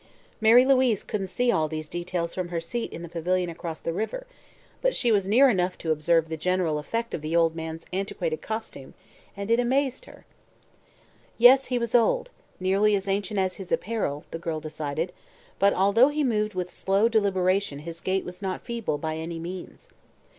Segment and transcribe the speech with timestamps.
[0.41, 3.93] Mary Louise couldn't see all these details from her seat in the pavilion across the
[3.93, 4.25] river,
[4.81, 8.41] but she was near enough to observe the general effect of the old man's antiquated
[8.41, 8.95] costume
[9.37, 10.25] and it amazed her.
[11.37, 15.13] Yes, he was old, nearly as ancient as his apparel, the girl decided;
[15.59, 19.87] but although he moved with slow deliberation his gait was not feeble, by any means.